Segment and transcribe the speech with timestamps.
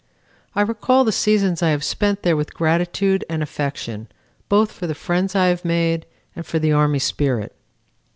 [0.55, 4.07] I recall the seasons I have spent there with gratitude and affection,
[4.49, 7.55] both for the friends I have made and for the Army spirit."